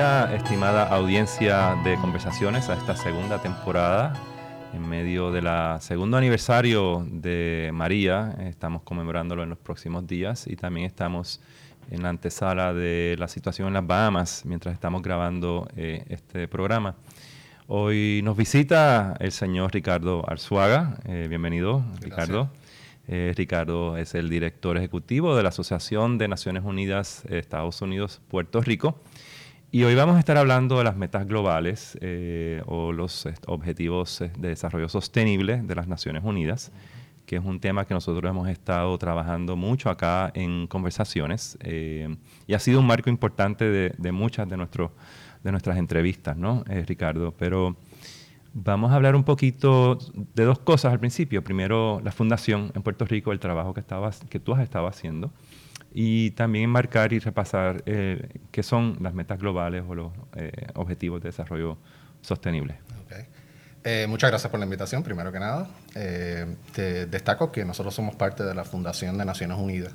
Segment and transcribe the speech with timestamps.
[0.00, 4.14] bienvenida, estimada audiencia de conversaciones, a esta segunda temporada.
[4.72, 5.46] En medio del
[5.80, 11.42] segundo aniversario de María, estamos conmemorándolo en los próximos días y también estamos
[11.90, 16.94] en la antesala de la situación en las Bahamas mientras estamos grabando eh, este programa.
[17.66, 20.96] Hoy nos visita el señor Ricardo Arzuaga.
[21.04, 22.48] Eh, bienvenido, Ricardo.
[23.06, 28.98] Eh, Ricardo es el director ejecutivo de la Asociación de Naciones Unidas Estados Unidos-Puerto Rico.
[29.72, 34.48] Y hoy vamos a estar hablando de las metas globales eh, o los objetivos de
[34.48, 36.72] desarrollo sostenible de las Naciones Unidas,
[37.24, 42.16] que es un tema que nosotros hemos estado trabajando mucho acá en conversaciones eh,
[42.48, 44.90] y ha sido un marco importante de, muchas de, nuestro,
[45.44, 47.32] de nuestras entrevistas, ¿no, Ricardo?
[47.38, 47.76] Pero
[48.52, 49.96] Vamos a hablar un poquito
[50.34, 51.44] de dos cosas al principio.
[51.44, 55.30] Primero, la fundación en Puerto Rico, el trabajo que, estabas, que tú has estado haciendo.
[55.92, 61.20] Y también enmarcar y repasar eh, qué son las metas globales o los eh, objetivos
[61.22, 61.78] de desarrollo
[62.20, 62.78] sostenible.
[63.82, 65.66] Eh, muchas gracias por la invitación, primero que nada.
[65.94, 69.94] te destaco que nosotros somos parte de la Fundación de Naciones Unidas,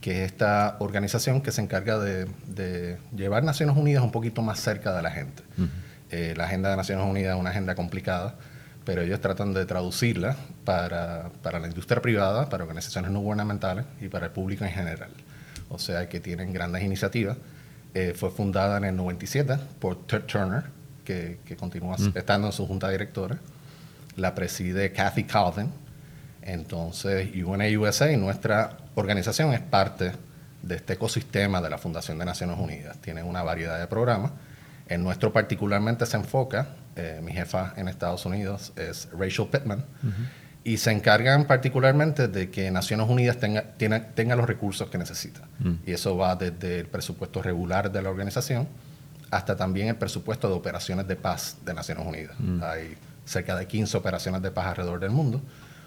[0.00, 4.94] que es esta organización que se encarga de, llevar Naciones Unidas un poquito más cerca
[4.94, 5.42] de la gente.
[6.10, 8.36] Eh, la agenda de Naciones Unidas es una agenda complicada,
[8.84, 14.08] pero ellos tratan de traducirla para, para, la industria privada, para organizaciones no gubernamentales y
[14.08, 15.10] para el público en general.
[15.68, 17.36] O sea que tienen grandes iniciativas.
[17.94, 20.64] Eh, fue fundada en el 97 por Ted Turner,
[21.04, 22.12] que, que continúa mm.
[22.14, 23.38] estando en su junta directora.
[24.16, 25.70] La preside Kathy Calvin.
[26.42, 30.12] Entonces, UNA-USA, nuestra organización, es parte
[30.62, 32.98] de este ecosistema de la Fundación de Naciones Unidas.
[33.00, 34.32] Tiene una variedad de programas
[34.88, 39.84] en nuestro particularmente se enfoca, eh, mi jefa en Estados Unidos es Rachel Pittman,
[40.66, 45.42] y se encargan particularmente de que Naciones Unidas tenga, tenga, los recursos que necesita.
[45.60, 45.74] Mm.
[45.86, 48.66] Y eso va desde el presupuesto regular de la organización
[49.30, 52.34] hasta también el presupuesto de operaciones de paz de Naciones Unidas.
[52.40, 52.60] Mm.
[52.64, 55.40] Hay cerca de 15 operaciones de paz alrededor del mundo.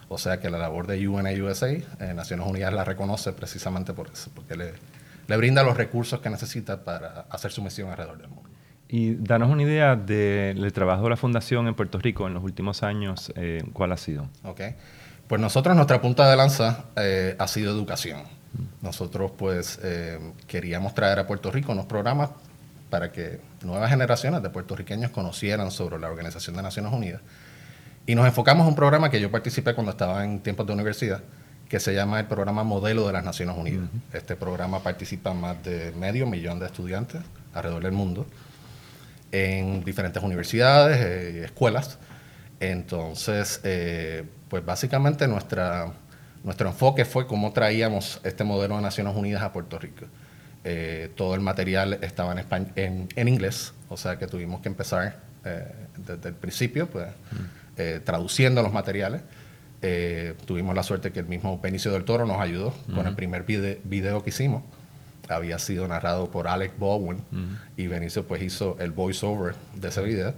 [0.08, 4.32] O sea que la labor de UNAUSA, eh, Naciones Unidas la reconoce precisamente por eso,
[4.34, 4.72] porque le,
[5.28, 8.39] le brinda los recursos que necesita para hacer su misión alrededor del mundo.
[8.92, 12.82] Y danos una idea del trabajo de la Fundación en Puerto Rico en los últimos
[12.82, 14.28] años, eh, ¿cuál ha sido?
[14.44, 14.62] Ok.
[15.28, 18.24] Pues nosotros, nuestra punta de lanza eh, ha sido educación.
[18.82, 20.18] Nosotros, pues, eh,
[20.48, 22.32] queríamos traer a Puerto Rico unos programas
[22.90, 27.22] para que nuevas generaciones de puertorriqueños conocieran sobre la Organización de Naciones Unidas.
[28.08, 31.22] Y nos enfocamos en un programa que yo participé cuando estaba en tiempos de universidad,
[31.70, 33.88] que se llama el programa Modelo de las Naciones Unidas.
[34.14, 37.22] Este programa participa más de medio millón de estudiantes
[37.54, 38.26] alrededor del mundo
[39.32, 41.98] en diferentes universidades, eh, escuelas.
[42.60, 45.94] Entonces, eh, pues básicamente nuestra,
[46.44, 50.06] nuestro enfoque fue cómo traíamos este modelo de Naciones Unidas a Puerto Rico.
[50.64, 52.36] Eh, todo el material estaba
[52.76, 55.30] en, en, inglés, o sea que tuvimos que empezar
[55.96, 57.08] desde el principio, pues,
[58.04, 59.22] traduciendo los materiales.
[60.46, 64.22] tuvimos la suerte que el mismo Benicio del Toro nos ayudó con el primer video
[64.22, 64.64] que hicimos
[65.30, 67.22] había sido narrado por Alec Baldwin
[67.78, 70.34] y Benicio pues hizo el voiceover de ese video.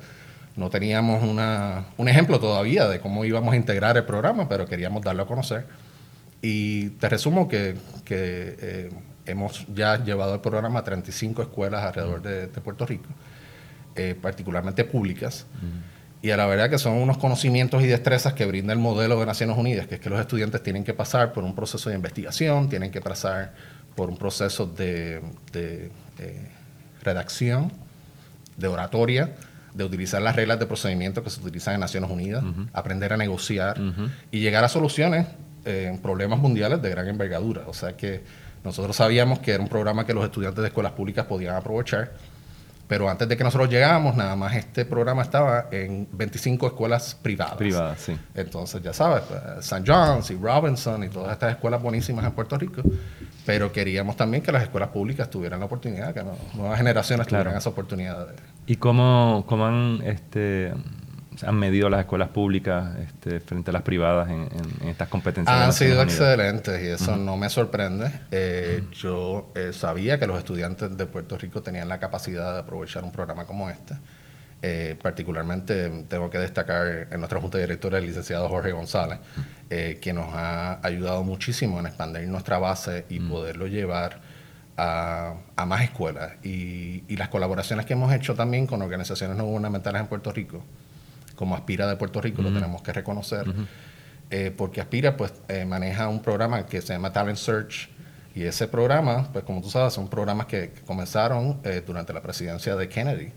[0.56, 5.02] No teníamos una, un ejemplo todavía de cómo íbamos a integrar el programa, pero queríamos
[5.02, 5.66] darlo a conocer.
[6.42, 8.90] Y te resumo que, que eh,
[9.26, 13.08] hemos ya llevado el programa a 35 escuelas alrededor de, Puerto Rico,
[13.96, 15.46] eh, particularmente públicas.
[16.24, 19.26] Y a la verdad que son unos conocimientos y destrezas que brinda el modelo de
[19.26, 22.70] Naciones Unidas, que es que los estudiantes tienen que pasar por un proceso de investigación,
[22.70, 23.54] tienen que pasar
[23.96, 25.22] por un proceso de,
[25.52, 26.48] de eh,
[27.02, 27.72] redacción,
[28.58, 29.36] de oratoria,
[29.74, 32.44] de utilizar las reglas de procedimiento que se utilizan en Naciones Unidas,
[32.74, 33.80] aprender a negociar
[34.30, 35.28] y llegar a soluciones
[35.64, 37.64] en problemas mundiales de gran envergadura.
[37.68, 38.24] O sea que
[38.64, 42.12] nosotros sabíamos que era un programa que los estudiantes de escuelas públicas podían aprovechar
[42.92, 47.56] pero antes de que nosotros llegáramos, nada más este programa estaba en 25 escuelas privadas.
[47.56, 48.18] Privadas, sí.
[48.36, 49.24] Entonces, ya sabes,
[49.60, 49.82] St.
[49.82, 52.82] Pues, John's y Robinson y todas estas escuelas buenísimas en Puerto Rico.
[53.46, 56.24] Pero queríamos también que las escuelas públicas tuvieran la oportunidad, que
[56.54, 58.28] nuevas generaciones tuvieran esa oportunidad.
[58.68, 60.74] ¿Y cómo, cómo han este,
[61.46, 64.48] han medido las escuelas públicas este, frente a las privadas en,
[64.88, 65.56] estas competencias?
[65.56, 68.12] Han sido excelentes y eso no me sorprende.
[68.32, 73.04] Eh, yo eh, sabía que los estudiantes de Puerto Rico tenían la capacidad de aprovechar
[73.04, 73.96] un programa como este.
[74.64, 79.20] Eh, particularmente tengo que destacar en nuestra junta de directora el licenciado Jorge González,
[79.70, 84.20] que nos ha ayudado muchísimo en expandir nuestra base y poderlo llevar
[84.78, 85.36] a,
[85.66, 86.34] más escuelas.
[86.44, 90.64] Y, y, las colaboraciones que hemos hecho también con organizaciones no gubernamentales en Puerto Rico
[91.42, 93.52] como Aspira de Puerto Rico, lo tenemos que reconocer,
[94.30, 97.90] eh, porque Aspira pues eh, maneja un programa que se llama Talent Search
[98.36, 102.76] Y ese programa, pues como tú sabes, son programas que, comenzaron eh, durante la presidencia
[102.76, 103.34] de Kennedy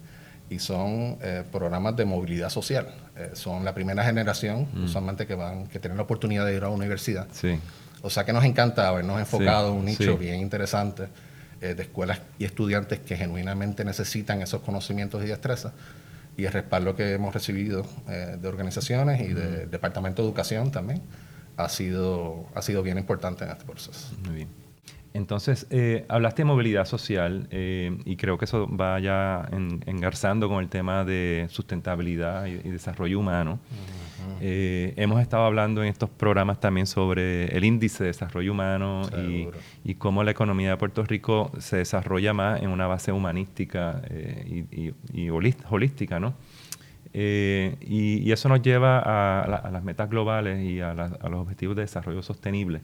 [0.50, 2.88] y son eh, programas de movilidad social.
[3.16, 4.84] Eh, son la primera generación, mm.
[4.84, 7.26] usualmente que van, que tienen la oportunidad de ir a la universidad.
[7.32, 7.58] Sí.
[8.02, 11.08] O sea que nos encanta habernos enfocado en un nicho bien interesante
[11.60, 15.72] de escuelas y estudiantes que genuinamente necesitan esos conocimientos y destrezas
[16.36, 21.00] y el respaldo que hemos recibido de organizaciones y del Departamento de Educación también
[21.56, 24.14] ha sido, ha sido bien importante en este proceso.
[24.26, 24.63] Muy bien.
[25.14, 29.48] Entonces, eh, hablaste de movilidad social eh, y creo que eso va ya
[29.86, 33.60] engarzando con el tema de sustentabilidad y, desarrollo humano.
[34.40, 39.02] Eh, hemos estado hablando en estos programas también sobre el índice de desarrollo humano
[39.84, 44.02] y, cómo la economía de Puerto Rico se desarrolla más en una base humanística
[45.14, 46.34] y, holística, ¿no?
[47.12, 52.80] y, eso nos lleva a, las metas globales y a, los objetivos de desarrollo sostenible.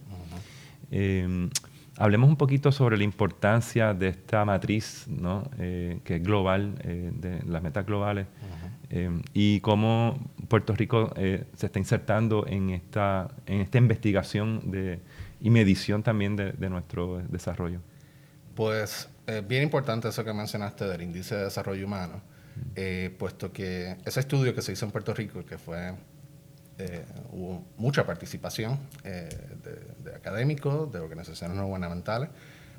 [2.01, 5.43] Hablemos un poquito sobre la importancia de esta matriz, ¿no?
[5.59, 8.27] Eh, que es global, eh, de las metas globales,
[8.89, 10.19] eh, y cómo
[10.49, 15.01] Puerto Rico se está insertando en esta, en esta investigación de,
[15.43, 17.81] y medición también de, nuestro desarrollo.
[18.55, 19.11] Pues
[19.47, 22.23] bien importante eso que mencionaste del índice de desarrollo humano,
[23.19, 25.93] puesto que ese estudio que se hizo en Puerto Rico, que fue
[26.79, 29.29] eh, hubo mucha participación eh,
[30.03, 32.31] de, académicos, de organizaciones no gubernamentales.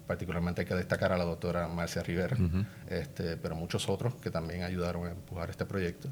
[0.07, 2.35] Particularmente hay que destacar a la doctora Marcia Rivera,
[2.89, 6.09] este, pero muchos otros que también ayudaron a empujar este proyecto.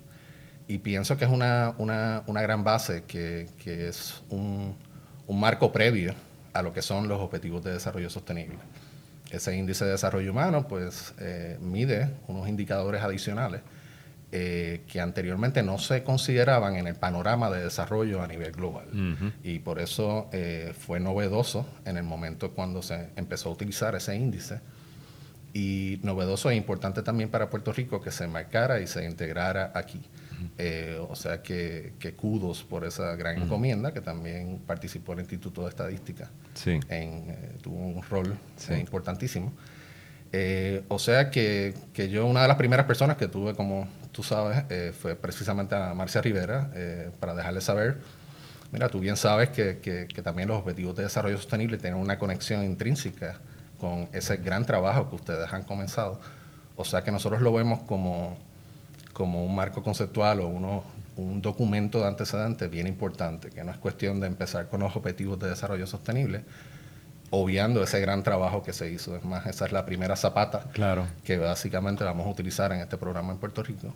[0.68, 4.76] Y pienso que es una, una, una gran base, que, que es un,
[5.26, 6.14] un, marco previo
[6.54, 8.60] a lo que son los objetivos de desarrollo sostenible.
[9.32, 13.62] Ese índice de desarrollo humano pues eh, mide unos indicadores adicionales
[14.32, 18.86] eh, que anteriormente no se consideraban en el panorama de desarrollo a nivel global.
[19.44, 24.16] Y por eso eh, fue novedoso en el momento cuando se empezó a utilizar ese
[24.16, 24.62] índice.
[25.52, 30.00] Y novedoso e importante también para Puerto Rico que se marcara y se integrara aquí.
[30.60, 35.64] Eh, o sea que, que, kudos por esa gran encomienda que también participó el Instituto
[35.64, 36.30] de Estadística.
[36.54, 36.80] Sí.
[36.88, 38.38] En, tuvo un rol
[38.80, 39.54] importantísimo.
[40.88, 44.66] o sea que, que, yo, una de las primeras personas que tuve como tú sabes,
[44.70, 47.98] eh, fue precisamente a Marcia Rivera eh, para dejarle saber,
[48.72, 52.64] mira, tú bien sabes que, que, también los objetivos de desarrollo sostenible tienen una conexión
[52.64, 53.40] intrínseca
[53.80, 56.20] con ese gran trabajo que ustedes han comenzado.
[56.76, 58.38] O sea que nosotros lo vemos como,
[59.14, 60.84] como un marco conceptual o uno,
[61.16, 65.40] un documento de antecedentes bien importante, que no es cuestión de empezar con los objetivos
[65.40, 66.44] de desarrollo sostenible,
[67.32, 69.16] obviando ese gran trabajo que se hizo.
[69.16, 71.08] Es más, esa es la primera zapata claro.
[71.24, 73.94] que básicamente vamos a utilizar en este programa en Puerto Rico.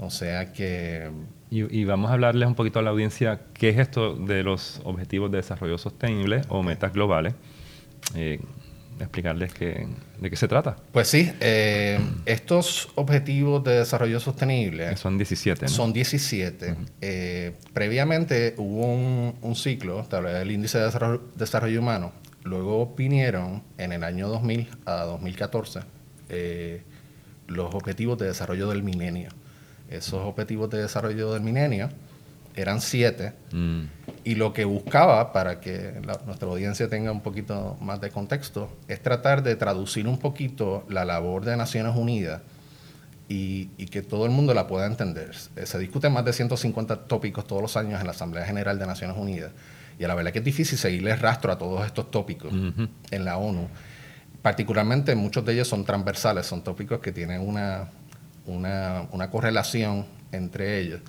[0.00, 1.10] O sea que...
[1.50, 5.30] Y, vamos a hablarles un poquito a la audiencia qué es esto de los Objetivos
[5.30, 7.34] de Desarrollo Sostenible o metas globales.
[8.14, 8.38] Eh,
[9.00, 10.76] explicarles de qué se trata.
[10.92, 14.96] Pues sí, eh, estos Objetivos de Desarrollo Sostenible...
[14.96, 15.68] Son 17, ¿no?
[15.68, 16.76] Son 17.
[17.00, 18.86] Eh, previamente hubo
[19.40, 22.12] un, ciclo, el Índice de desarrollo, desarrollo Humano,
[22.48, 25.80] Luego vinieron en el año 2000 a 2014
[26.30, 26.82] eh,
[27.46, 29.28] los objetivos de desarrollo del milenio.
[29.90, 31.90] Esos objetivos de desarrollo del milenio
[32.54, 33.82] eran siete mm.
[34.24, 39.02] y lo que buscaba, para que nuestra audiencia tenga un poquito más de contexto, es
[39.02, 42.40] tratar de traducir un poquito la labor de Naciones Unidas
[43.28, 45.34] y, y, que todo el mundo la pueda entender.
[45.34, 49.18] Se discuten más de 150 tópicos todos los años en la Asamblea General de Naciones
[49.18, 49.52] Unidas
[49.98, 53.36] y a la verdad que es difícil seguirle rastro a todos estos tópicos en la
[53.36, 53.68] ONU.
[54.42, 57.90] Particularmente muchos de ellos son transversales, son tópicos que tienen una,
[58.46, 61.00] una, correlación entre ellos.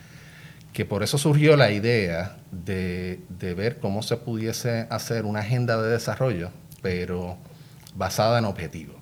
[0.74, 5.81] Que por eso surgió la idea de, de ver cómo se pudiese hacer una agenda
[5.81, 6.50] de desarrollo,
[6.81, 7.38] pero
[7.96, 8.99] basada en objetivos.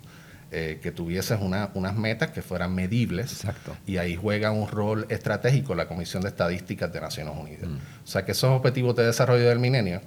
[0.50, 3.32] Eh, que tuvieses unas metas que fueran medibles.
[3.32, 3.76] Exacto.
[3.86, 7.68] Y ahí juega un rol estratégico la Comisión de Estadísticas de Naciones Unidas.
[7.68, 7.76] Mm.
[7.76, 10.00] O sea que esos objetivos de desarrollo del milenio,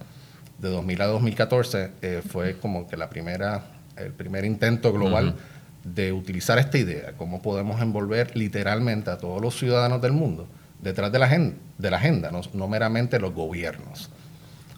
[0.58, 5.36] de 2000 a 2014, eh, fue como que la primera, el primer intento global
[5.84, 10.48] de utilizar esta idea, cómo podemos envolver literalmente a todos los ciudadanos del mundo
[10.82, 14.10] detrás de la agenda, de la agenda no, no meramente los gobiernos.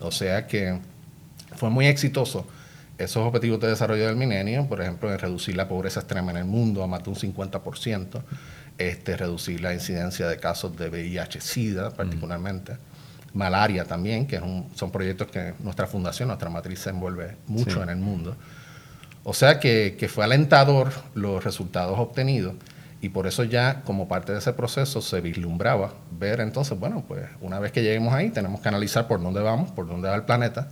[0.01, 0.77] O sea que
[1.55, 2.46] fue muy exitoso
[2.97, 6.45] esos objetivos de desarrollo del milenio, por ejemplo, en reducir la pobreza extrema en el
[6.45, 8.21] mundo a más de un 50%,
[8.77, 12.77] este, reducir la incidencia de casos de VIH-Sida particularmente,
[13.33, 14.39] malaria también, que
[14.75, 18.35] son proyectos que nuestra fundación, nuestra matriz se envuelve mucho en el mundo.
[19.23, 22.55] O sea que, que fue alentador los resultados obtenidos
[23.01, 27.25] y por eso ya como parte de ese proceso se vislumbraba ver entonces, bueno, pues
[27.41, 30.23] una vez que lleguemos ahí tenemos que analizar por dónde vamos, por dónde va el
[30.23, 30.69] planeta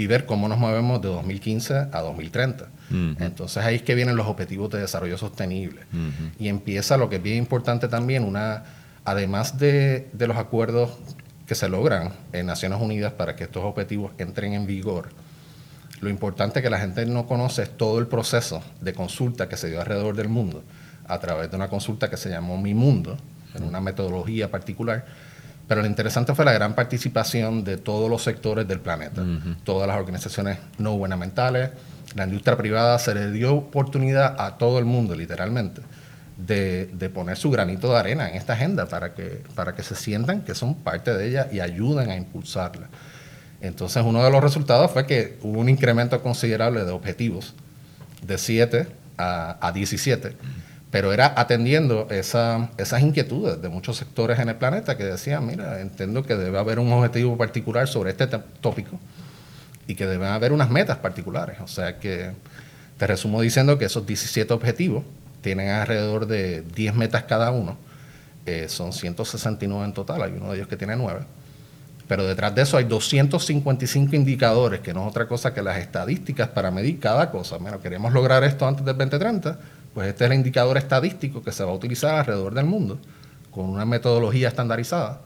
[0.00, 2.68] y ver cómo nos movemos de 2015 a 2030.
[3.20, 5.82] Entonces ahí es que vienen los objetivos de desarrollo sostenible.
[6.38, 8.64] Y empieza lo que es bien importante también, una,
[9.04, 10.92] además de, de los acuerdos
[11.46, 15.10] que se logran en Naciones Unidas para que estos objetivos entren en vigor,
[16.00, 19.68] lo importante que la gente no conoce es todo el proceso de consulta que se
[19.68, 20.64] dio alrededor del mundo
[21.08, 23.18] a través de una consulta que se llamó Mi Mundo,
[23.54, 25.04] en una metodología particular.
[25.70, 29.22] Pero lo interesante fue la gran participación de todos los sectores del planeta,
[29.62, 31.70] todas las organizaciones no gubernamentales,
[32.16, 35.80] la industria privada, se le dio oportunidad a todo el mundo, literalmente,
[36.36, 39.94] de, de, poner su granito de arena en esta agenda para que, para que se
[39.94, 42.88] sientan que son parte de ella y ayuden a impulsarla.
[43.60, 47.54] Entonces, uno de los resultados fue que hubo un incremento considerable de objetivos
[48.26, 50.36] de 7 a, a 17,
[50.90, 55.80] pero era atendiendo esa, esas inquietudes de muchos sectores en el planeta que decían, mira,
[55.80, 58.98] entiendo que debe haber un objetivo particular sobre este tópico
[59.86, 61.58] y que deben haber unas metas particulares.
[61.60, 62.32] O sea que
[62.98, 65.04] te resumo diciendo que esos 17 objetivos
[65.42, 67.76] tienen alrededor de 10 metas cada uno,
[68.46, 71.20] eh, son 169 en total, hay uno de ellos que tiene 9
[72.10, 76.48] pero detrás de eso hay 255 indicadores, que no es otra cosa que las estadísticas
[76.48, 77.58] para medir cada cosa.
[77.58, 79.60] Bueno, queremos lograr esto antes del 2030,
[79.94, 82.98] pues este es el indicador estadístico que se va a utilizar alrededor del mundo,
[83.50, 85.22] con una metodología estandarizada.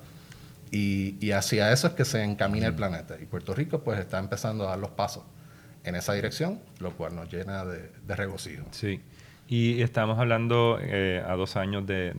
[0.71, 3.17] Y, hacia eso es que se encamina el planeta.
[3.21, 5.23] Y Puerto Rico pues está empezando a dar los pasos
[5.85, 8.65] en esa dirección, lo cual nos llena de, regocijo.
[8.73, 9.01] Sí.
[9.47, 12.13] Y estamos hablando eh, a dos años de,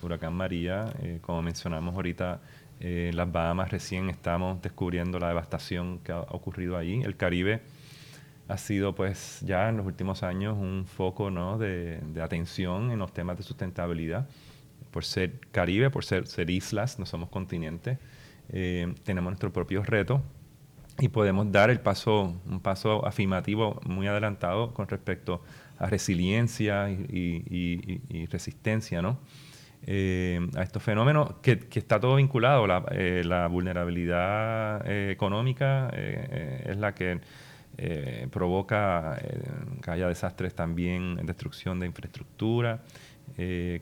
[0.00, 2.40] huracán María, eh, como mencionamos ahorita,
[2.80, 7.02] en las Bahamas recién estamos descubriendo la devastación que ha ocurrido allí.
[7.02, 7.60] El Caribe
[8.48, 11.58] ha sido pues ya en los últimos años un foco ¿no?
[11.58, 14.28] de, atención en los temas de sustentabilidad.
[14.90, 17.98] Por ser Caribe, por ser, ser islas, no somos continentes,
[18.48, 20.22] eh, tenemos nuestros propios retos
[20.98, 25.42] y podemos dar el paso, un paso afirmativo muy adelantado con respecto
[25.78, 27.44] a resiliencia y,
[28.08, 29.18] y resistencia, ¿no?
[29.86, 32.66] Eh, a estos fenómenos, que, está todo vinculado.
[32.66, 37.20] La, eh, vulnerabilidad eh, económica es la que
[38.30, 39.20] provoca
[39.82, 42.82] que haya desastres también, destrucción de infraestructura.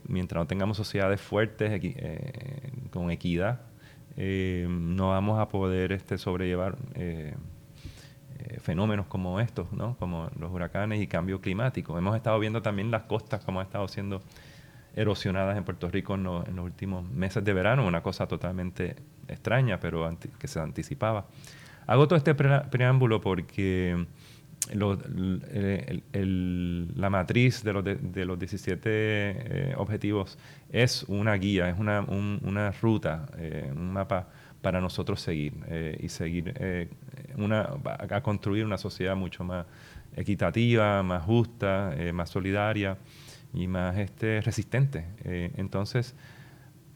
[0.08, 1.80] mientras no tengamos sociedades fuertes
[2.90, 3.60] con equidad,
[4.16, 6.76] no vamos a poder este, sobrellevar
[8.60, 9.96] fenómenos como estos, ¿no?
[9.98, 11.96] como los huracanes y cambio climático.
[11.96, 14.22] Hemos estado viendo también las costas, como ha estado siendo
[14.96, 18.96] erosionadas en Puerto Rico en, los últimos meses de verano, una cosa totalmente
[19.28, 21.26] extraña, pero que se anticipaba.
[21.86, 24.06] Hago todo este preámbulo porque
[24.74, 24.98] la
[27.10, 30.38] matriz de los, de, los 17 eh, objetivos
[30.70, 34.28] es una guía, es una, ruta, eh, un mapa
[34.60, 36.52] para nosotros seguir eh, y seguir
[37.38, 39.66] a construir una sociedad mucho más
[40.16, 42.98] equitativa, más justa, más solidaria
[43.54, 45.04] y más este, resistente.
[45.24, 46.16] Entonces,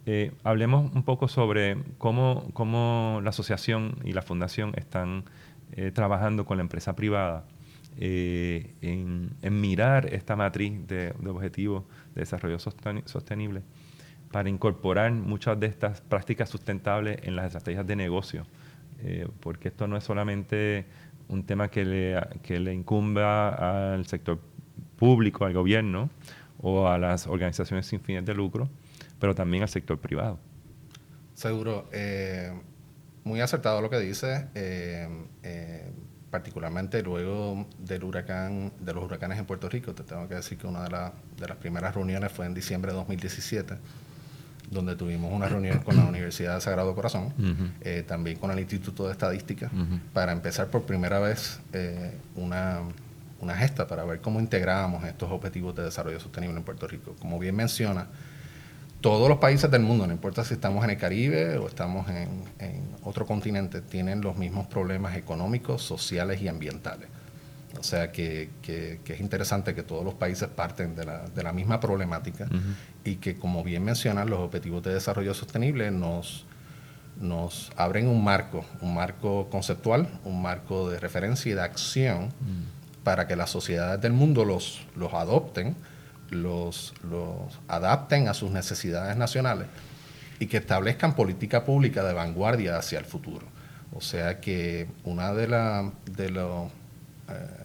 [0.07, 5.25] eh, hablemos un poco sobre cómo, la asociación y la fundación están
[5.73, 7.45] eh, trabajando con la empresa privada
[7.99, 13.63] en, en, mirar esta matriz de, de, objetivos de desarrollo sostenible
[14.31, 18.47] para incorporar muchas de estas prácticas sustentables en las estrategias de negocio,
[19.41, 20.87] porque esto no es solamente
[21.29, 24.41] un tema que le, que le incumba al sector
[24.97, 26.11] público, al gobierno,
[26.63, 28.69] o a las organizaciones sin fines de lucro,
[29.21, 30.39] pero también al sector privado.
[31.35, 31.89] Seguro.
[31.93, 32.53] Eh,
[33.23, 35.07] muy acertado lo que dice, eh,
[35.43, 35.93] eh,
[36.31, 39.95] particularmente luego del huracán, de los huracanes en Puerto Rico.
[39.95, 42.99] Te tengo que decir que una de, de las primeras reuniones fue en diciembre de
[42.99, 43.77] 2017
[44.71, 47.35] donde tuvimos una reunión con la Universidad de Sagrado Corazón,
[48.07, 49.69] también con el Instituto de Estadística,
[50.13, 51.59] para empezar por primera vez
[52.37, 52.83] una,
[53.41, 57.17] una gesta para ver cómo integrábamos estos objetivos de desarrollo sostenible en Puerto Rico.
[57.19, 58.07] Como bien menciona,
[59.01, 62.45] todos los países del mundo, no importa si estamos en el Caribe o estamos en,
[63.03, 67.09] otro continente, tienen los mismos problemas económicos, sociales y ambientales.
[67.79, 71.05] O sea que, es interesante que todos los países parten de
[71.43, 72.47] la, misma problemática
[73.05, 76.45] y que, como bien mencionan, los objetivos de desarrollo sostenible nos,
[77.19, 82.29] nos abren un marco, un marco conceptual, un marco de referencia y de acción
[83.03, 85.75] para que las sociedades del mundo los, los adopten,
[86.31, 89.67] los, los adapten a sus necesidades nacionales
[90.39, 93.47] y que establezcan política pública de vanguardia hacia el futuro.
[93.93, 96.69] O sea que una de, de los
[97.29, 97.61] eh,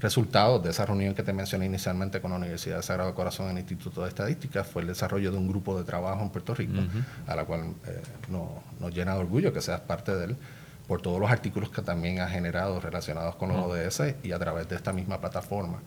[0.00, 3.56] resultados de esa reunión que te mencioné inicialmente con la Universidad de Sagrado Corazón en
[3.56, 6.80] el Instituto de Estadística fue el desarrollo de un grupo de trabajo en Puerto Rico,
[7.26, 10.36] a la cual eh, nos llena de orgullo que seas parte de él,
[10.86, 14.68] por todos los artículos que también ha generado relacionados con los ODS y a través
[14.68, 15.80] de esta misma plataforma.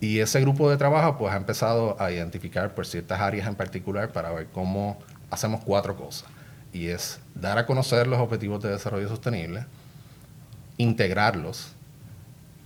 [0.00, 4.10] Y ese grupo de trabajo pues ha empezado a identificar pues, ciertas áreas en particular
[4.12, 4.98] para ver cómo
[5.30, 6.28] hacemos cuatro cosas.
[6.72, 9.66] Y es dar a conocer los objetivos de desarrollo sostenible,
[10.78, 11.72] integrarlos,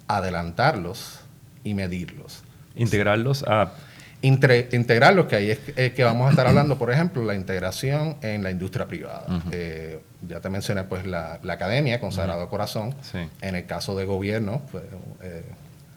[0.06, 1.20] adelantarlos
[1.64, 2.44] y medirlos.
[2.76, 3.72] Integrarlos a...
[4.20, 8.50] integrarlos, que ahí es que, vamos a estar hablando, por ejemplo, la integración en la
[8.50, 9.26] industria privada.
[9.50, 12.94] Eh, ya te mencioné, pues, la, academia, consagrado corazón.
[13.40, 14.84] En el caso de gobierno, pues,
[15.22, 15.42] eh,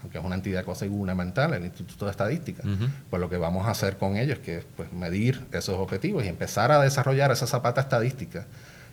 [0.02, 2.64] aunque es una entidad cuasi gubernamental, el Instituto de Estadística,
[3.10, 6.28] pues lo que vamos a hacer con ellos es que, pues, medir esos objetivos y
[6.28, 8.46] empezar a desarrollar esa zapata estadística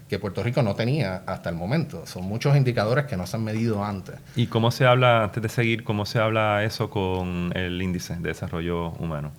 [0.08, 2.06] que Puerto Rico no tenía hasta el momento.
[2.06, 4.16] Son muchos indicadores que no se han medido antes.
[4.37, 8.28] ¿Y cómo se habla, antes de seguir, cómo se habla eso con el índice de
[8.28, 9.32] desarrollo humano?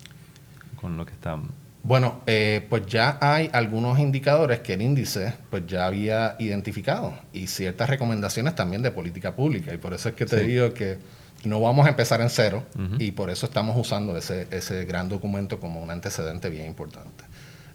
[0.80, 1.44] Con lo que están...
[1.84, 7.46] Bueno, eh, pues ya hay algunos indicadores que el índice pues ya había identificado y
[7.46, 9.72] ciertas recomendaciones también de política pública.
[9.72, 10.98] Y por eso es que te digo que
[11.46, 12.64] no vamos a empezar en cero
[13.00, 17.24] y por eso estamos usando ese, ese gran documento como un antecedente bien importante.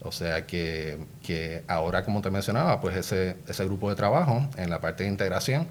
[0.03, 0.99] O sea que,
[1.69, 5.69] ahora, como te mencionaba, pues ese, ese grupo de trabajo en la parte de integración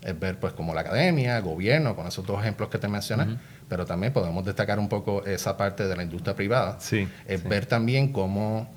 [0.00, 3.84] es ver pues como la academia, gobierno, con esos dos ejemplos que te mencioné, pero
[3.84, 6.76] también podemos destacar un poco esa parte de la industria privada.
[6.78, 8.68] Sí, es ver también cómo,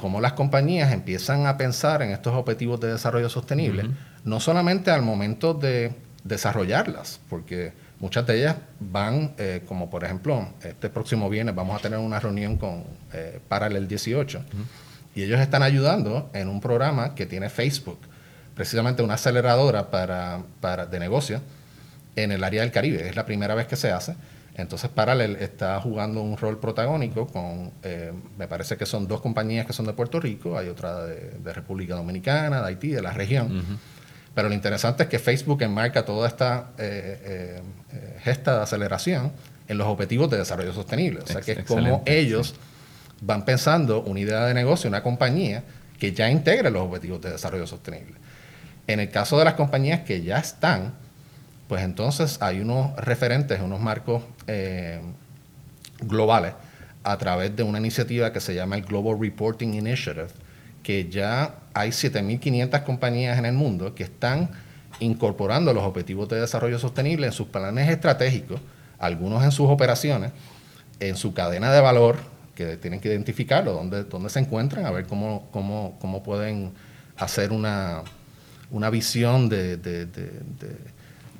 [0.00, 3.90] cómo, las compañías empiezan a pensar en estos objetivos de desarrollo sostenible,
[4.24, 10.48] no solamente al momento de desarrollarlas, porque Muchas de ellas van, eh, como por ejemplo,
[10.62, 14.44] este próximo viernes vamos a tener una reunión con eh, Paralel 18
[15.14, 17.98] y ellos están ayudando en un programa que tiene Facebook,
[18.54, 21.40] precisamente una aceleradora para, para, de negocio
[22.16, 23.08] en el área del Caribe.
[23.08, 24.14] Es la primera vez que se hace.
[24.56, 29.66] Entonces Paralel está jugando un rol protagónico con, eh, me parece que son dos compañías
[29.66, 33.78] que son de Puerto Rico, hay otra de, República Dominicana, de Haití, de la región.
[34.36, 37.62] Pero lo interesante es que Facebook enmarca toda esta eh, eh,
[37.94, 39.32] eh, gesta de aceleración
[39.66, 41.20] en los objetivos de desarrollo sostenible.
[41.20, 42.54] O sea, que es como ellos
[43.22, 45.62] van pensando una idea de negocio, una compañía
[45.98, 48.12] que ya integre los objetivos de desarrollo sostenible.
[48.86, 50.92] En el caso de las compañías que ya están,
[51.66, 54.22] pues entonces hay unos referentes, unos marcos
[56.02, 56.52] globales
[57.04, 60.28] a través de una iniciativa que se llama el Global Reporting Initiative,
[60.82, 64.48] que ya hay 7.500 compañías en el mundo que están
[64.98, 68.62] incorporando los objetivos de desarrollo sostenible en sus planes estratégicos,
[68.98, 70.32] algunos en sus operaciones,
[71.00, 72.16] en su cadena de valor,
[72.54, 76.72] que tienen que identificarlo, dónde, dónde se encuentran, a ver cómo, cómo, cómo pueden
[77.18, 78.00] hacer una,
[78.70, 80.06] una visión de, de,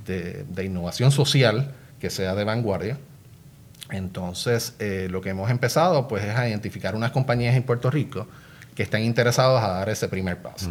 [0.04, 2.98] de, innovación social que sea de vanguardia.
[3.90, 8.26] Entonces, eh, lo que hemos empezado pues, es a identificar unas compañías en Puerto Rico
[8.76, 10.70] que estén interesados a dar ese primer paso.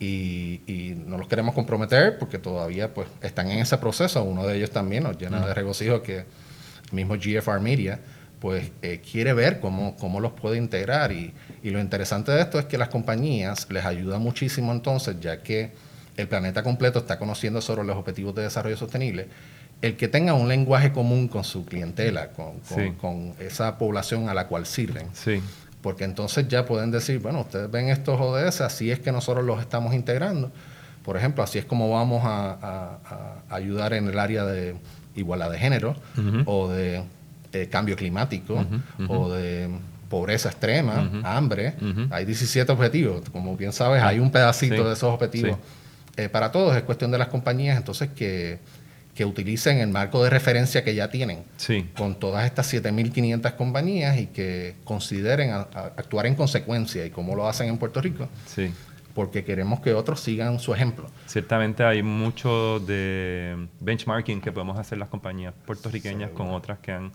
[0.00, 4.22] y, no los queremos comprometer porque todavía pues, están en ese proceso.
[4.24, 8.00] Uno de ellos también nos llena de regocijo que el mismo GFR Media
[8.40, 11.12] pues eh, quiere ver cómo, cómo los puede integrar.
[11.12, 15.42] Y, y, lo interesante de esto es que las compañías les ayuda muchísimo entonces, ya
[15.42, 15.72] que
[16.16, 19.28] el planeta completo está conociendo sobre los objetivos de desarrollo sostenible,
[19.80, 22.60] el que tenga un lenguaje común con su clientela, con,
[23.00, 25.08] con, esa población a la cual sirven.
[25.14, 25.40] Sí
[25.84, 29.60] porque entonces ya pueden decir, bueno, ustedes ven estos ODS, así es que nosotros los
[29.60, 30.50] estamos integrando.
[31.04, 34.76] Por ejemplo, así es como vamos a, ayudar en el área de
[35.14, 35.94] igualdad de género
[36.46, 37.02] o de
[37.52, 38.64] eh, cambio climático
[39.08, 39.68] o de
[40.08, 41.74] pobreza extrema, hambre.
[42.08, 43.28] Hay 17 objetivos.
[43.30, 45.58] Como bien sabes, hay un pedacito de esos objetivos.
[46.16, 48.58] Eh, para todos es cuestión de las compañías, entonces que
[49.14, 51.44] que utilicen el marco de referencia que ya tienen
[51.96, 57.68] con todas estas 7.500 compañías y que consideren actuar en consecuencia y cómo lo hacen
[57.68, 58.28] en Puerto Rico.
[58.46, 58.72] Sí.
[59.14, 61.06] Porque queremos que otros sigan su ejemplo.
[61.26, 67.12] Ciertamente hay mucho de benchmarking que podemos hacer las compañías puertorriqueñas con otras que han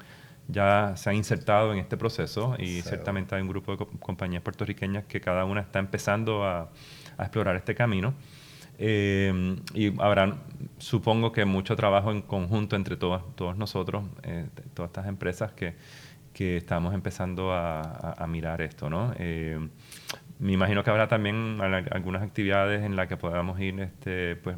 [0.51, 5.03] ya se han insertado en este proceso y ciertamente hay un grupo de compañías puertorriqueñas
[5.05, 6.71] que cada una está empezando a,
[7.17, 8.15] a explorar este camino.
[8.81, 10.37] Eh, y habrá,
[10.77, 15.75] supongo que mucho trabajo en conjunto entre todas, todos nosotros, eh, todas estas empresas que,
[16.31, 19.11] que estamos empezando a, a, mirar esto, ¿no?
[19.17, 19.59] Eh,
[20.39, 21.59] me imagino que habrá también
[21.91, 24.55] algunas actividades en las que podamos ir, este, pues,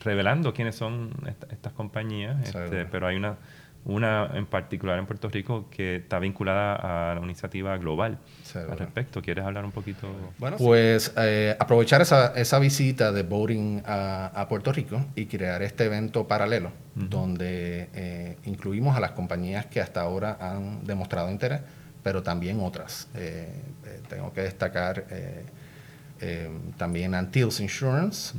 [0.00, 1.10] revelando quiénes son
[1.50, 3.38] estas compañías, este, pero hay una
[3.84, 8.18] una en particular en Puerto Rico que está vinculada a la iniciativa global
[8.54, 9.22] al respecto.
[9.22, 10.08] ¿Quieres hablar un poquito?
[10.38, 15.84] Bueno, pues eh, aprovechar esa, esa, visita de voting a, Puerto Rico y crear este
[15.84, 21.60] evento paralelo donde eh, incluimos a las compañías que hasta ahora han demostrado interés,
[22.02, 23.08] pero también otras.
[23.14, 23.48] Eh,
[24.08, 25.04] tengo que destacar
[26.76, 28.36] también Antilles Insurance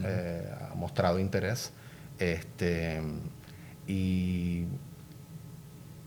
[0.69, 1.73] ha mostrado interés.
[2.19, 3.01] Este,
[3.88, 4.65] y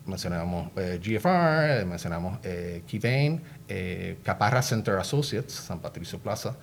[0.06, 2.38] mencionamos GFR, mencionamos
[2.86, 3.42] Keybain,
[4.22, 6.56] Caparra Center Associates, San Patricio Plaza,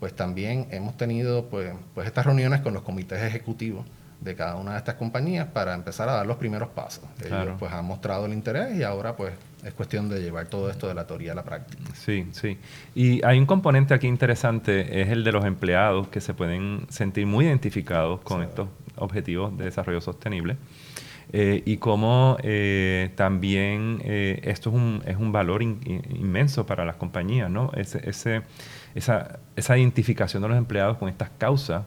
[0.00, 3.84] pues también hemos tenido pues, pues estas reuniones con los comités ejecutivos
[4.20, 7.04] de cada una de estas compañías para empezar a dar los primeros pasos.
[7.24, 9.32] Ellos pues han mostrado el interés y ahora pues
[9.64, 11.82] es cuestión de llevar todo esto de la teoría a la práctica.
[11.94, 12.58] Sí, sí.
[12.96, 17.26] Y hay un componente aquí interesante, es el de los empleados que se pueden sentir
[17.26, 20.56] muy identificados con estos objetivos de desarrollo sostenible.
[21.30, 26.96] Eh, y cómo eh, también eh, esto es un, es un valor inmenso para las
[26.96, 27.70] compañías, ¿no?
[27.74, 28.42] Ese, ese,
[28.94, 31.84] esa, esa identificación de los empleados con estas causas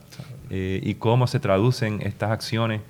[0.50, 2.82] eh, y cómo se traducen estas acciones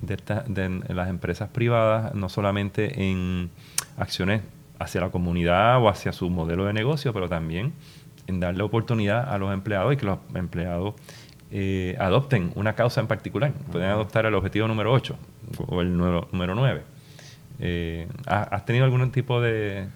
[0.00, 3.50] de, las empresas privadas, no solamente en
[3.96, 4.42] acciones
[4.78, 7.72] hacia la comunidad o hacia su modelo de negocio, pero también
[8.28, 10.94] en darle oportunidad a los empleados y que los empleados
[11.50, 13.52] eh, adopten una causa en particular.
[13.72, 15.16] Pueden adoptar el objetivo número 8
[15.66, 16.82] o el número, número 9.
[17.60, 19.88] Eh, ¿Has tenido algún tipo de,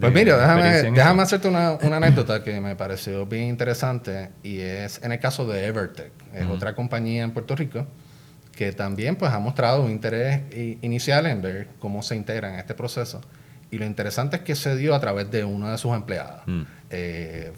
[0.00, 5.12] pues mira, déjame, déjame hacerte una, anécdota que me pareció bien interesante y es en
[5.12, 7.86] el caso de Evertech, es otra compañía en Puerto Rico
[8.54, 10.42] que también pues ha mostrado un interés
[10.82, 13.20] inicial en ver cómo se integra en este proceso.
[13.70, 16.42] Y lo interesante es que se dio a través de una de sus empleadas.
[16.46, 16.62] Mm.
[16.90, 17.52] Eh,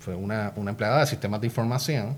[0.00, 2.16] fue, una, empleada de sistemas de información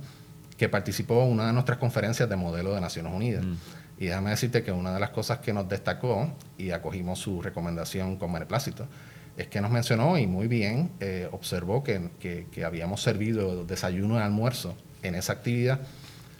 [0.57, 3.45] que participó en una de nuestras conferencias de modelo de Naciones Unidas.
[3.45, 3.55] Mm.
[4.01, 8.17] Y déjame decirte que una de las cosas que nos destacó, y acogimos su recomendación
[8.17, 8.89] con beneplácito,
[9.37, 14.23] es que nos mencionó y muy bien eh, observó que, que, habíamos servido desayuno y
[14.23, 15.81] almuerzo en esa actividad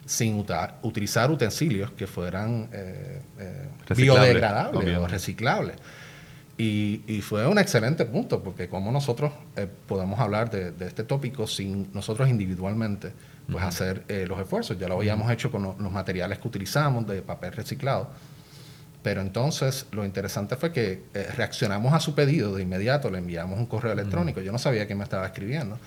[0.05, 0.43] sin
[0.81, 5.75] utilizar utensilios que fueran eh, eh, biodegradables o reciclables.
[6.57, 9.31] Y, y, fue un excelente punto, porque como nosotros
[9.87, 13.13] podemos hablar de, este tópico sin nosotros individualmente
[13.49, 14.77] pues hacer los esfuerzos.
[14.77, 18.09] Ya lo habíamos hecho con los materiales que utilizamos de papel reciclado
[19.03, 23.57] pero entonces lo interesante fue que eh, reaccionamos a su pedido de inmediato, le enviamos
[23.57, 24.41] un correo electrónico.
[24.41, 25.79] Yo no sabía quién me estaba escribiendo.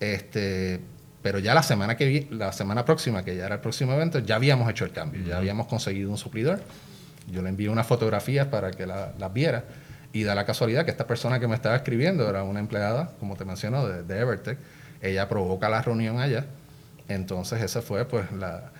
[0.00, 0.80] Este,
[1.22, 4.36] pero ya la semana que la semana próxima, que ya era el próximo evento, ya
[4.36, 6.60] habíamos hecho el cambio, ya habíamos conseguido un suplidor.
[7.30, 9.64] Yo le envié unas fotografías para que las viera
[10.12, 13.36] y da la casualidad que esta persona que me estaba escribiendo era una empleada, como
[13.36, 14.58] te menciono, de, de Evertech.
[15.02, 16.46] Ella provoca la reunión allá.
[17.08, 18.72] Entonces esa fue pues la,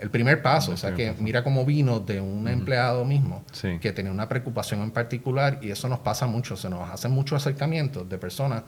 [0.00, 0.72] el primer paso.
[0.72, 3.44] o sea que mira cómo vino de un empleado mismo
[3.80, 6.56] que tenía una preocupación en particular y eso nos pasa mucho.
[6.56, 8.62] Se nos hacen muchos acercamientos de personas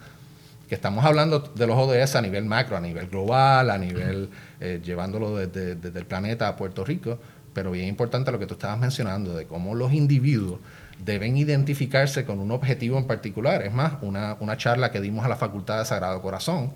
[0.67, 4.81] que estamos hablando de los ODS a nivel macro, a nivel global, a nivel eh,
[4.83, 7.19] llevándolo desde, el planeta a Puerto Rico.
[7.53, 10.59] Pero bien importante lo que tú estabas mencionando, de cómo los individuos
[11.03, 13.61] deben identificarse con un objetivo en particular.
[13.61, 16.71] Es más, una, una charla que dimos a la Facultad de Sagrado Corazón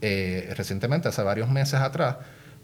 [0.00, 2.16] eh, recientemente, hace varios meses atrás,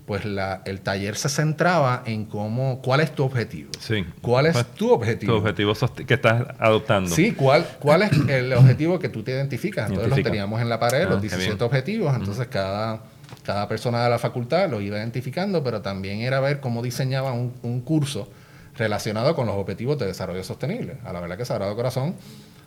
[0.07, 3.71] pues la, el taller se centraba en cómo, cuál es tu objetivo.
[3.79, 4.05] Sí.
[4.21, 5.33] ¿Cuál es tu objetivo?
[5.33, 5.73] Tu objetivo
[6.07, 7.11] que estás adoptando.
[7.11, 9.89] Sí, ¿cuál, cuál es el objetivo que tú te identificas?
[9.89, 13.01] Entonces los teníamos en la pared, los 17 ah, objetivos, entonces cada,
[13.45, 17.55] cada persona de la facultad los iba identificando, pero también era ver cómo diseñaba un,
[17.63, 18.29] un curso
[18.77, 20.99] relacionado con los objetivos de desarrollo sostenible.
[21.05, 22.15] A la verdad que Sagrado Corazón,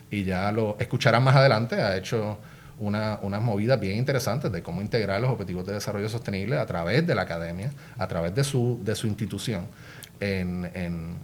[0.09, 2.39] y ya lo escucharán más adelante, ha hecho
[2.79, 7.05] una, unas movidas bien interesantes de cómo integrar los objetivos de desarrollo sostenible a través
[7.05, 9.67] de la academia, a través de su, de su institución,
[10.19, 11.15] en, en,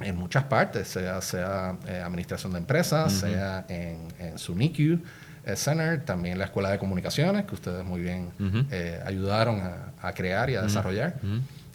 [0.00, 5.00] en muchas partes, sea, sea eh, administración de empresas, sea en, en su NICU
[5.44, 8.30] eh, Center, también la Escuela de Comunicaciones, que ustedes muy bien
[8.70, 11.14] eh, ayudaron a, a, crear y a desarrollar.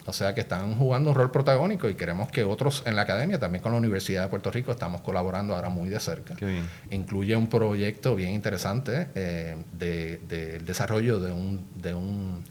[0.06, 3.40] O sea que están jugando un rol protagónico y queremos que otros en la academia,
[3.40, 6.34] también con la Universidad de Puerto Rico, estamos colaborando ahora muy de cerca.
[6.90, 12.44] Incluye un proyecto bien interesante eh, del desarrollo de un, de un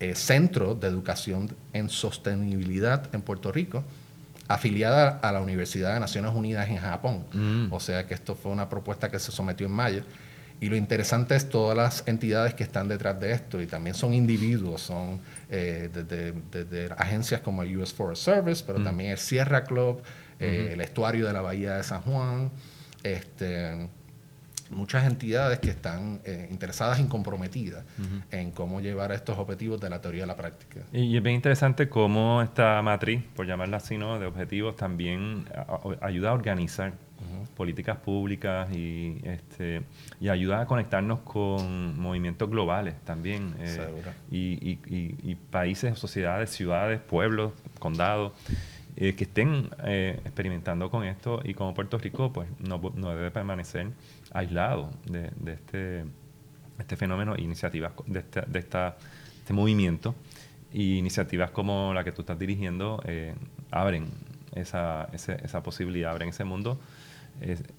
[0.00, 3.84] eh, centro de educación en sostenibilidad en Puerto Rico,
[4.48, 7.24] afiliada a la Universidad de Naciones Unidas en Japón.
[7.32, 7.72] Mm.
[7.72, 10.02] O sea que esto fue una propuesta que se sometió en mayo
[10.60, 14.14] y lo interesante es todas las entidades que están detrás de esto y también son
[14.14, 18.84] individuos, son eh, desde, agencias como el US Forest Service, pero mm.
[18.84, 20.02] también el Sierra Club,
[20.40, 22.50] eh, el estuario de la Bahía de San Juan,
[23.02, 23.88] este,
[24.70, 27.84] muchas entidades que están eh, interesadas y comprometidas
[28.30, 30.80] en cómo llevar estos objetivos de la teoría a la práctica.
[30.90, 34.18] Y, es bien interesante cómo esta matriz, por llamarla así, ¿no?
[34.18, 35.44] de objetivos también
[36.00, 36.94] ayuda a organizar
[37.56, 39.82] políticas públicas y, este,
[40.20, 43.54] y ayuda a conectarnos con movimientos globales también.
[43.58, 48.32] Eh, y, y, países, sociedades, ciudades, pueblos, condados.
[48.98, 53.30] Eh, que estén eh, experimentando con esto y como Puerto Rico pues no, no debe
[53.30, 53.88] permanecer
[54.32, 56.04] aislado de, de, este
[56.78, 58.96] este fenómeno e iniciativas de, este, de esta,
[59.38, 60.14] este movimiento.
[60.72, 63.34] Y iniciativas como la que tú estás dirigiendo eh,
[63.70, 64.08] abren
[64.54, 66.78] esa, esa, posibilidad, abren ese mundo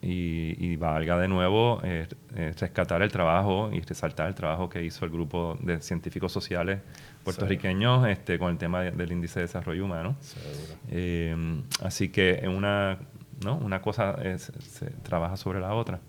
[0.02, 5.06] y, valga de nuevo eh, eh, rescatar el trabajo y resaltar el trabajo que hizo
[5.06, 6.82] el grupo de científicos sociales
[7.24, 10.16] puertorriqueños este, con el tema del índice de desarrollo humano.
[11.84, 13.00] así que una,
[13.44, 13.58] ¿no?
[13.58, 14.18] una cosa
[14.60, 16.00] se trabaja sobre la otra.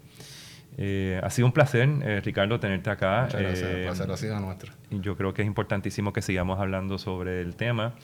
[0.80, 3.22] Eh, ha sido un placer, eh, Ricardo, tenerte acá.
[3.24, 4.72] Muchas gracias, el placer ha sido nuestro.
[4.90, 7.94] Yo creo que es importantísimo que sigamos hablando sobre el tema.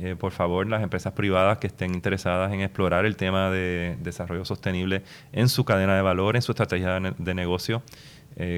[0.00, 4.44] Eh, por favor, las empresas privadas que estén interesadas en explorar el tema de desarrollo
[4.44, 7.82] sostenible en su cadena de valor, en su estrategia de, negocio,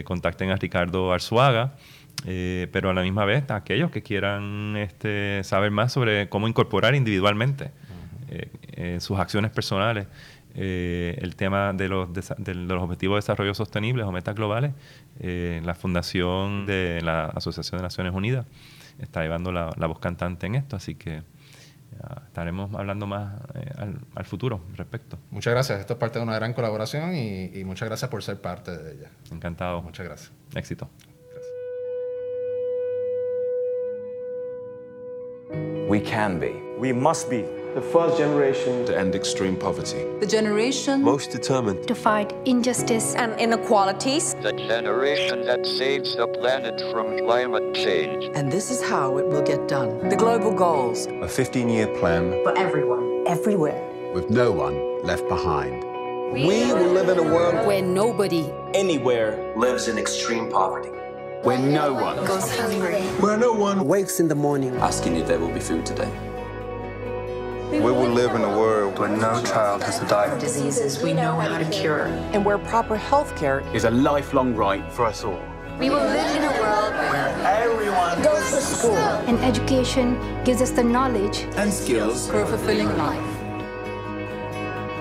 [0.05, 1.75] contacten a Ricardo Arzuaga.
[2.25, 7.71] pero a la misma vez, aquellos que quieran este, saber más sobre cómo incorporar individualmente
[8.99, 10.07] sus acciones personales
[10.55, 14.73] eh, el tema de los, de, los Objetivos de Desarrollo Sostenible o metas globales,
[15.21, 18.47] eh, la Fundación de la Asociación de Naciones Unidas
[18.99, 21.23] está llevando la, voz cantante en esto, así que
[22.27, 25.19] estaremos hablando más eh, al, futuro respecto.
[25.31, 28.41] Muchas gracias, esto es parte de una gran colaboración y, y muchas gracias por ser
[28.41, 29.11] parte de ella.
[29.31, 29.83] Encantado.
[29.83, 30.33] Muchas gracias.
[30.55, 30.89] Éxito.
[35.89, 36.53] We can be.
[36.79, 37.58] We must be.
[37.75, 40.03] The first generation to end extreme poverty.
[40.21, 44.35] The generation most determined to fight injustice and inequalities.
[44.43, 48.31] The generation that saves the planet from climate change.
[48.35, 50.09] And this is how it will get done.
[50.09, 51.07] The global goals.
[51.07, 53.79] A 15 year plan for everyone, everywhere.
[54.15, 55.85] With no one left behind.
[56.33, 60.91] We, we will live in a world where nobody anywhere lives in extreme poverty.
[61.43, 63.03] Where no one goes hungry.
[63.21, 66.11] Where no one wakes in the morning asking if there will be food today.
[67.71, 71.13] We will live in a world where no child has to die of diseases we
[71.13, 72.07] know how to cure.
[72.33, 75.43] And where proper health care is a lifelong right for us all.
[75.79, 78.97] We will live in a world where everyone goes to school.
[79.29, 83.39] And education gives us the knowledge and skills for a fulfilling life.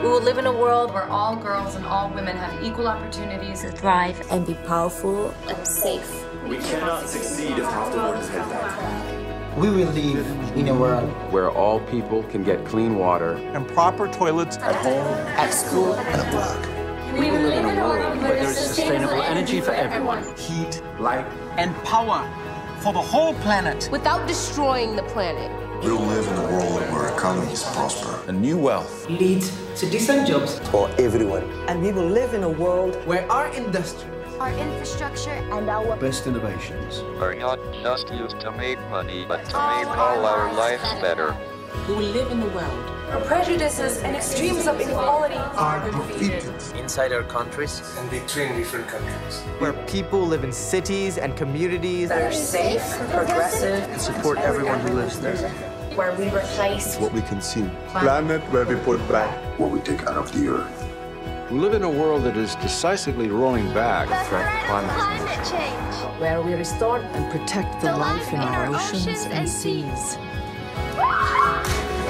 [0.04, 3.62] We will live in a world where all girls and all women have equal opportunities
[3.62, 6.26] to thrive and be powerful and safe.
[6.46, 9.17] We cannot succeed if half the world is held back.
[9.58, 14.08] We will live in a world where all people can get clean water and proper
[14.08, 17.13] toilets at home, at school, and at work.
[17.20, 21.26] We will live in a world where there's sustainable energy for everyone, heat, light,
[21.58, 22.22] and power
[22.82, 25.50] for the whole planet without destroying the planet.
[25.84, 30.60] We'll live in a world where economies prosper and new wealth leads to decent jobs
[30.70, 31.43] for everyone.
[31.67, 36.28] And we will live in a world where our industry our infrastructure, and our best
[36.28, 37.00] innovations.
[37.19, 41.36] Are not just used to make money, but to make all our lives better.
[41.88, 42.91] We live in a world.
[43.08, 46.54] Where prejudices and extremes of inequality are defeated.
[46.76, 47.82] inside our countries?
[47.97, 49.39] And between different countries.
[49.60, 54.93] Where people live in cities and communities that are safe, progressive, and support everyone who
[54.93, 55.38] lives there.
[55.95, 60.17] Where we replace what we consume, planet where we put back what we take out
[60.17, 60.77] of the earth.
[61.50, 65.48] We live in a world that is decisively rolling back the threat of climate, climate
[65.50, 66.20] change.
[66.20, 70.18] Where we restore and protect the, the life, in, our, oceans, oceans and, seas.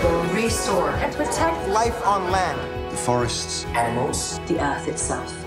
[0.03, 2.91] We'll restore and protect life on land.
[2.91, 5.45] The forests, animals, the earth itself.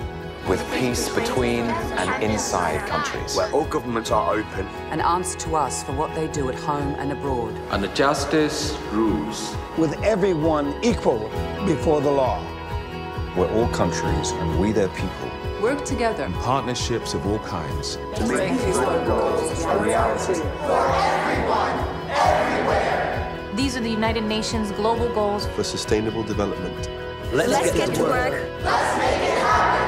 [0.49, 3.35] With peace between and inside countries.
[3.35, 4.69] Where all governments are open.
[4.93, 7.57] And answer to us for what they do at home and abroad.
[7.73, 9.57] And the justice rules.
[9.77, 11.29] With everyone equal
[11.67, 12.50] before the law
[13.41, 15.31] where all countries and we their people
[15.63, 20.85] work together in partnerships of all kinds to make these goals a reality for
[21.17, 21.77] everyone,
[22.11, 23.51] everywhere.
[23.55, 26.91] These are the United Nations global goals for sustainable development.
[27.33, 28.33] Let's, Let's get, get, to work.
[28.33, 28.63] work.
[28.63, 29.80] Let's make it happen.